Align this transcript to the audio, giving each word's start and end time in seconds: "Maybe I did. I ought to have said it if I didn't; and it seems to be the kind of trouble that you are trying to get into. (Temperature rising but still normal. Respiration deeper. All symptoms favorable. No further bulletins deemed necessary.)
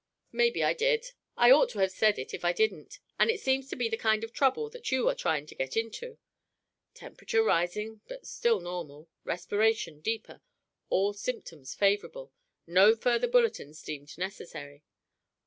"Maybe 0.31 0.63
I 0.63 0.73
did. 0.73 1.11
I 1.37 1.51
ought 1.51 1.69
to 1.73 1.77
have 1.77 1.91
said 1.91 2.17
it 2.17 2.33
if 2.33 2.43
I 2.43 2.53
didn't; 2.53 2.97
and 3.19 3.29
it 3.29 3.39
seems 3.39 3.69
to 3.69 3.75
be 3.75 3.87
the 3.87 3.95
kind 3.97 4.23
of 4.23 4.33
trouble 4.33 4.67
that 4.71 4.91
you 4.91 5.07
are 5.07 5.13
trying 5.13 5.45
to 5.45 5.53
get 5.53 5.77
into. 5.77 6.17
(Temperature 6.95 7.43
rising 7.43 8.01
but 8.07 8.25
still 8.25 8.59
normal. 8.59 9.09
Respiration 9.25 9.99
deeper. 10.01 10.41
All 10.89 11.13
symptoms 11.13 11.75
favorable. 11.75 12.33
No 12.65 12.95
further 12.95 13.27
bulletins 13.27 13.79
deemed 13.83 14.17
necessary.) 14.17 14.83